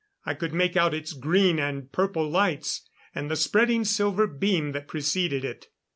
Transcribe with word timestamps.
I 0.25 0.33
could 0.33 0.51
make 0.51 0.75
out 0.75 0.95
its 0.95 1.13
green 1.13 1.59
and 1.59 1.91
purple 1.91 2.27
lights, 2.27 2.89
and 3.13 3.29
the 3.29 3.35
spreading 3.35 3.85
silver 3.85 4.25
beam 4.25 4.71
that 4.71 4.87
preceded 4.87 5.45
it. 5.45 5.67